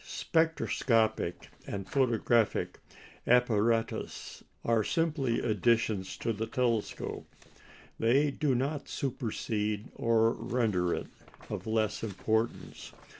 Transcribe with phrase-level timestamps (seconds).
[0.03, 2.79] Spectroscopic and photographic
[3.27, 7.27] apparatus are simply additions to the telescope.
[7.99, 11.05] They do not supersede or render it
[11.51, 12.93] of less importance.